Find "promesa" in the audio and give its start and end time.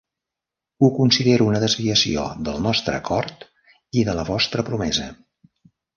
4.71-5.07